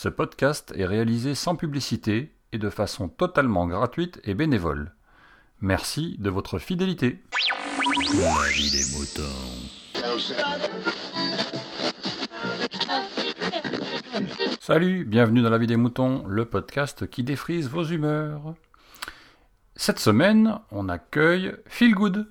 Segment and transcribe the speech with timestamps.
[0.00, 4.92] Ce podcast est réalisé sans publicité et de façon totalement gratuite et bénévole.
[5.60, 7.20] Merci de votre fidélité.
[14.60, 18.54] Salut, bienvenue dans La vie des moutons, le podcast qui défrise vos humeurs.
[19.74, 22.28] Cette semaine, on accueille Feel Good.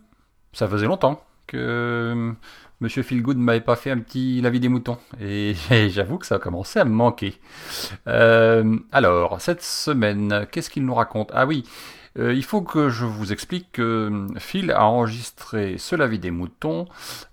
[0.54, 2.34] Ça faisait longtemps que
[2.80, 5.00] Monsieur Feel Good ne m'avait pas fait un petit La vie des moutons.
[5.20, 5.55] Et
[5.89, 7.39] j'avoue que ça a commencé à me manquer.
[8.07, 11.32] Euh, alors, cette semaine, qu'est-ce qu'il nous raconte?
[11.34, 11.64] Ah oui,
[12.20, 16.29] euh, il faut que je vous explique que Phil a enregistré ce La vie des
[16.29, 16.86] moutons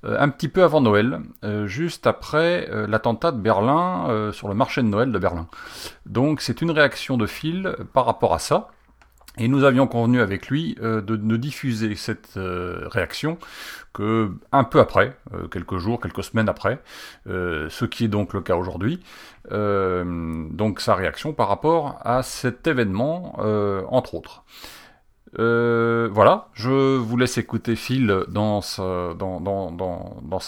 [0.07, 1.21] euh, un petit peu avant Noël,
[1.67, 5.47] juste après l'attentat de Berlin sur le marché de Noël de Berlin.
[6.07, 8.71] Donc c'est une réaction de Phil par rapport à ça.
[9.37, 13.37] Et nous avions convenu avec lui euh, de ne diffuser cette euh, réaction
[13.93, 16.81] que un peu après, euh, quelques jours, quelques semaines après,
[17.27, 19.01] ce qui est donc le cas aujourd'hui.
[19.51, 23.39] Donc sa réaction par rapport à cet événement,
[23.93, 24.45] entre autres.
[25.39, 29.15] Euh, voilà, je vous laisse écouter Phil dans, sa-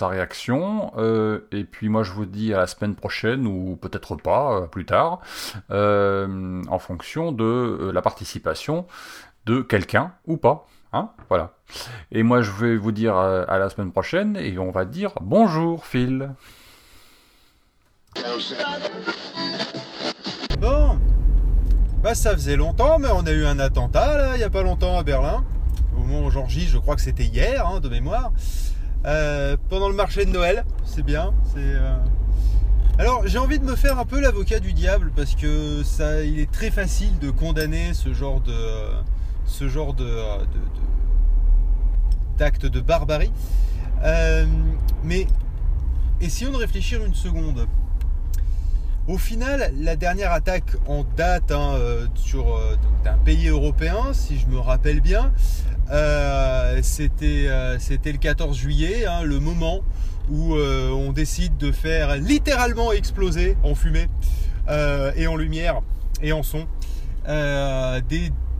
[0.09, 4.57] réaction, euh, et puis moi je vous dis à la semaine prochaine, ou peut-être pas,
[4.59, 5.21] euh, plus tard,
[5.71, 8.87] en fonction de la participation
[9.47, 10.67] de quelqu'un ou pas.
[10.93, 11.53] Hein voilà.
[12.13, 15.85] Et moi je vais vous dire à la semaine prochaine, et on va dire bonjour
[15.85, 16.31] Phil.
[22.07, 24.63] Bah ça faisait longtemps, mais on a eu un attentat là, il y a pas
[24.63, 25.43] longtemps à Berlin.
[25.97, 28.31] Au moment où j'enregistre, je crois que c'était hier, hein, de mémoire.
[29.07, 31.35] Euh, pendant le marché de Noël, c'est bien.
[31.53, 31.59] C'est.
[31.59, 31.97] euh,
[33.01, 36.39] Alors j'ai envie de me faire un peu l'avocat du diable parce que ça, il
[36.39, 39.01] est très facile de condamner ce genre de, euh,
[39.45, 40.39] ce genre de, euh,
[42.69, 43.33] de- barbarie.
[45.03, 45.27] Mais
[46.21, 47.67] essayons de réfléchir une seconde.
[49.09, 54.37] Au final, la dernière attaque en date hein, euh, sur euh, d'un pays européen, si
[54.37, 55.33] je me rappelle bien,
[55.93, 59.83] euh, c'était le 14 juillet, hein, le moment
[60.29, 64.09] où on décide de faire littéralement exploser en fumée
[65.15, 65.83] et en lumière
[66.21, 66.67] et en son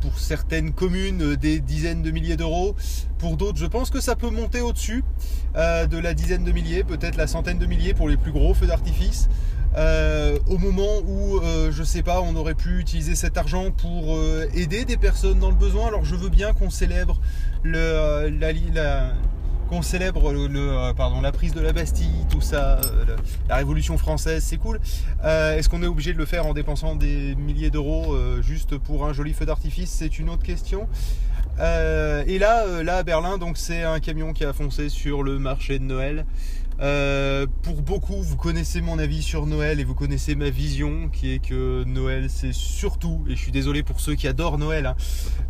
[0.01, 2.77] pour certaines communes des dizaines de milliers d'euros,
[3.19, 5.03] pour d'autres je pense que ça peut monter au-dessus
[5.57, 8.69] de la dizaine de milliers, peut-être la centaine de milliers pour les plus gros feux
[8.69, 9.29] d'artifice.
[9.77, 14.17] Euh, au moment où, euh, je sais pas, on aurait pu utiliser cet argent pour
[14.17, 15.89] euh, aider des personnes dans le besoin.
[15.89, 17.21] Alors je veux bien qu'on célèbre
[17.67, 18.31] euh,
[18.73, 19.13] la,
[19.69, 22.81] qu'on célèbre le, pardon, la prise de la Bastille, tout ça,
[23.49, 24.81] la Révolution française, c'est cool.
[25.25, 29.13] Est-ce qu'on est obligé de le faire en dépensant des milliers d'euros juste pour un
[29.13, 29.91] joli feu d'artifice?
[29.91, 30.89] C'est une autre question.
[31.59, 35.81] Et là, là à Berlin, donc c'est un camion qui a foncé sur le marché
[35.81, 36.25] de Noël.
[36.79, 41.33] Euh, pour beaucoup, vous connaissez mon avis sur Noël et vous connaissez ma vision qui
[41.33, 44.95] est que Noël c'est surtout, et je suis désolé pour ceux qui adorent Noël, hein,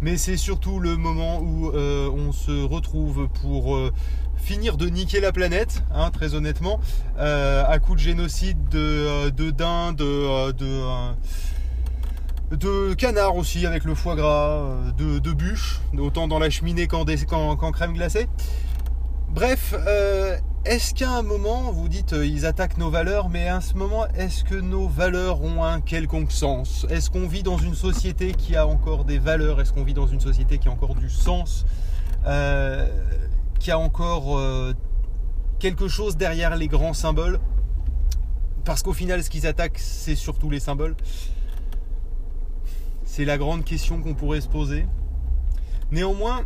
[0.01, 3.93] mais c'est surtout le moment où euh, on se retrouve pour euh,
[4.37, 6.79] finir de niquer la planète, hein, très honnêtement,
[7.19, 10.83] à coup de génocide de, de de, de,
[12.57, 17.73] de canard aussi avec le foie gras, de, de bûches, autant dans la cheminée qu'en
[17.73, 18.29] crème glacée.
[19.31, 19.75] Bref,
[20.67, 24.07] est-ce qu'à un moment, vous dites euh, ils attaquent nos valeurs, mais à ce moment,
[24.17, 26.87] est-ce que nos valeurs ont un quelconque sens?
[26.91, 29.61] Est-ce qu'on vit dans une société qui a encore des valeurs?
[29.61, 31.65] Est-ce qu'on vit dans une société qui a encore du sens?
[32.27, 32.89] Euh,
[33.61, 34.75] Qui a encore euh,
[35.59, 37.39] quelque chose derrière les grands symboles?
[38.65, 40.97] Parce qu'au final, ce qu'ils attaquent, c'est surtout les symboles.
[43.05, 44.87] C'est la grande question qu'on pourrait se poser.
[45.93, 46.43] Néanmoins,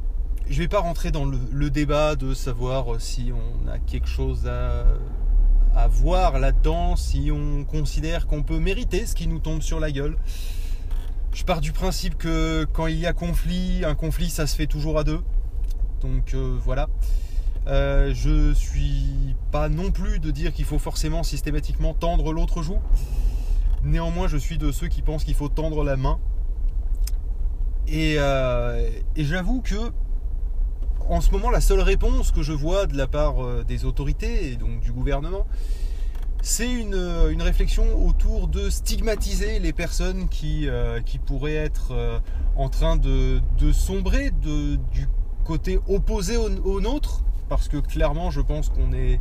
[0.50, 4.84] je vais pas rentrer dans le, débat de savoir si on a quelque chose à,
[5.76, 9.92] à voir là-dedans, si on considère qu'on peut mériter ce qui nous tombe sur la
[9.92, 10.16] gueule.
[11.32, 14.66] Je pars du principe que quand il y a conflit, un conflit ça se fait
[14.66, 15.20] toujours à deux.
[16.00, 16.88] Donc euh, voilà.
[17.68, 22.80] Euh, je suis pas non plus de dire qu'il faut forcément systématiquement tendre l'autre joue.
[23.84, 26.18] Néanmoins, je suis de ceux qui pensent qu'il faut tendre la main.
[27.86, 29.92] Et, euh, et j'avoue que
[31.10, 34.52] en ce moment, la seule réponse que je vois de la part euh, des autorités
[34.52, 35.44] et donc du gouvernement,
[36.40, 42.20] c'est une, euh, réflexion autour de stigmatiser les personnes qui, euh, pourraient être
[42.56, 43.40] en train de,
[43.72, 45.08] sombrer du
[45.44, 49.20] côté opposé au, au nôtre, parce que clairement, je pense qu'on est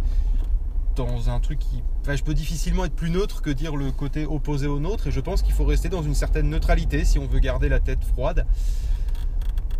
[0.95, 1.81] dans un truc qui.
[2.01, 5.11] Enfin, je peux difficilement être plus neutre que dire le côté opposé au nôtre, et
[5.11, 8.03] je pense qu'il faut rester dans une certaine neutralité si on veut garder la tête
[8.03, 8.45] froide.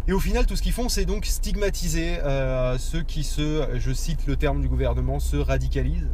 [0.10, 3.92] Et au final, tout ce qu'ils font, c'est donc stigmatiser euh, ceux qui se, je
[3.94, 6.10] cite le terme du gouvernement, se radicalisent.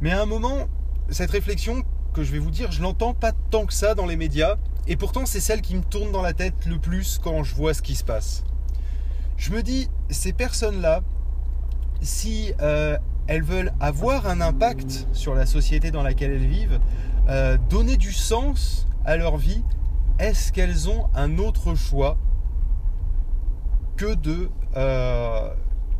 [0.00, 0.66] Mais à un moment,
[1.10, 1.82] cette réflexion,
[2.14, 4.56] que je vais vous dire, je l'entends pas tant que ça dans les médias,
[4.86, 7.74] et pourtant c'est celle qui me tourne dans la tête le plus quand je vois
[7.74, 8.42] ce qui se passe.
[9.36, 11.02] Je me dis, ces personnes-là,
[12.00, 16.80] si euh, elles veulent avoir un impact sur la société dans laquelle elles vivent,
[17.28, 19.62] euh, donner du sens à leur vie,
[20.18, 22.16] est-ce qu'elles ont un autre choix
[23.96, 25.48] que de, euh,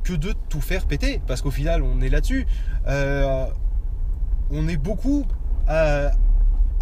[0.05, 2.47] que de tout faire péter Parce qu'au final, on est là-dessus.
[2.87, 5.27] on est beaucoup
[5.67, 6.13] à,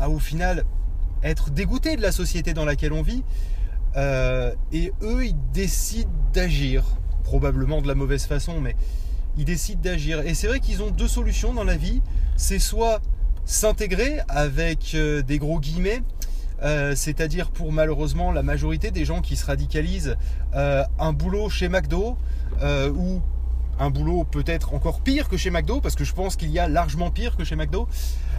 [0.07, 0.65] au final
[1.23, 3.23] être dégoûté de la société dans laquelle on vit.
[3.97, 6.85] et eux, ils décident d'agir,
[7.23, 8.77] probablement de la mauvaise façon, mais
[9.37, 10.21] ils décident d'agir.
[10.21, 12.03] Et c'est vrai qu'ils ont deux solutions dans la vie.
[12.37, 13.01] C'est soit
[13.45, 16.03] s'intégrer avec euh, des gros guillemets,
[16.65, 20.17] euh, c'est-à-dire pour malheureusement la majorité des gens qui se radicalisent,
[20.55, 22.17] euh, un boulot chez McDo
[22.63, 23.21] ou
[23.79, 26.69] un boulot peut-être encore pire que chez McDo, parce que je pense qu'il y a
[26.69, 27.89] largement pire que chez McDo,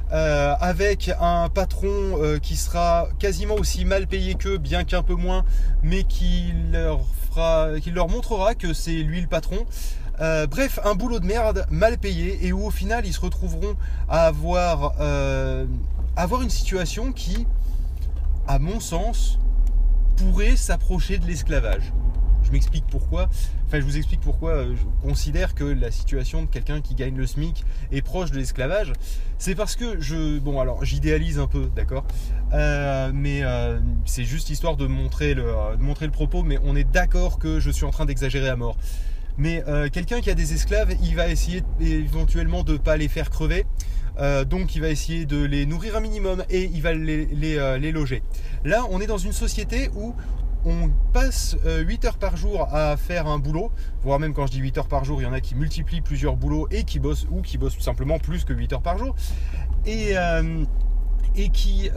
[0.10, 5.44] avec un patron qui sera quasiment aussi mal payé qu'eux, bien qu'un peu moins,
[5.84, 9.66] mais qui leur, fera, qui leur montrera que c'est lui le patron.
[10.22, 13.76] Euh, bref, un boulot de merde mal payé et où au final ils se retrouveront
[14.08, 15.66] à euh,
[16.16, 17.46] avoir une situation qui,
[18.48, 19.40] à mon sens,
[20.18, 21.94] pourrait s'approcher de l'esclavage.
[22.44, 23.28] Je m'explique pourquoi.
[23.66, 27.16] Enfin, je vous explique pourquoi euh, je considère que la situation de quelqu'un qui gagne
[27.16, 28.94] le SMIC est proche de l'esclavage.
[29.40, 30.38] C'est parce que je.
[30.38, 32.06] Bon, alors j'idéalise un peu, d'accord
[32.54, 33.42] Mais
[34.06, 35.46] c'est juste histoire de montrer, le,
[35.80, 38.78] montrer le propos, mais on est d'accord que je suis en train d'exagérer à mort.
[39.38, 43.08] Mais euh, quelqu'un qui a des esclaves, il va essayer éventuellement de ne pas les
[43.08, 43.66] faire crever.
[44.20, 47.28] Euh, donc il va essayer de les nourrir un minimum et il va les,
[47.58, 48.24] euh, les, loger.
[48.64, 50.16] Là, on est dans une société où
[50.66, 53.72] on passe 8 heures par jour à faire un boulot,
[54.02, 56.02] voire même quand je dis 8 heures par jour, il y en a qui multiplient
[56.02, 58.98] plusieurs boulots et qui bossent ou qui bossent tout simplement plus que 8 heures par
[58.98, 59.16] jour.
[59.86, 60.16] Et,
[61.36, 61.92] et, qui,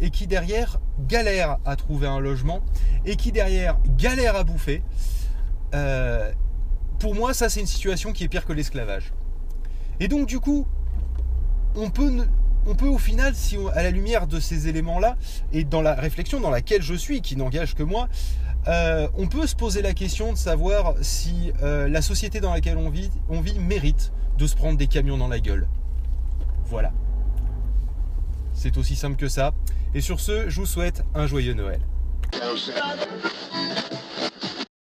[0.00, 0.78] et qui derrière
[1.08, 2.60] galère à trouver un logement
[3.04, 4.84] et qui derrière galère à bouffer
[6.98, 9.12] pour moi, ça c'est une situation qui est pire que l'esclavage.
[10.00, 10.66] Et donc du coup,
[11.76, 15.16] on peut, au final, si à la lumière de ces éléments-là,
[15.52, 18.08] et dans la réflexion dans laquelle je suis, qui n'engage que moi,
[18.68, 22.76] euh, on peut se poser la question de savoir si euh, la société dans laquelle
[22.76, 25.68] on vit mérite de se prendre des camions dans la gueule.
[26.66, 26.92] Voilà.
[28.54, 29.52] C'est aussi simple que ça.
[29.94, 31.80] Et sur ce, je vous souhaite un joyeux Noël.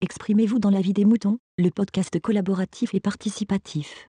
[0.00, 4.08] Exprimez-vous dans la vie des moutons, le podcast collaboratif et participatif.